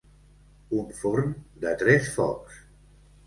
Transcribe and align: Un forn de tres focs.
Un 0.77 0.87
forn 1.01 1.29
de 1.65 1.73
tres 1.83 2.09
focs. 2.17 2.57